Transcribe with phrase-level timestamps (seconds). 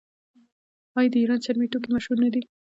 [0.97, 2.41] آیا د ایران چرمي توکي مشهور نه دي؟